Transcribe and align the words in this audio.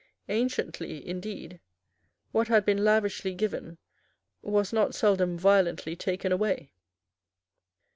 Anciently, 0.29 1.07
indeed, 1.07 1.59
what 2.31 2.47
had 2.47 2.65
been 2.65 2.83
lavishly 2.83 3.35
given 3.35 3.77
was 4.41 4.73
not 4.73 4.95
seldom 4.95 5.37
violently 5.37 5.95
taken 5.95 6.31
away. 6.31 6.73